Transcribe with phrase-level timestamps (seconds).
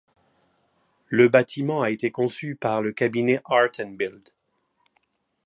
[1.09, 4.29] Le bâtiment a été conçu par le cabinet Art & Build.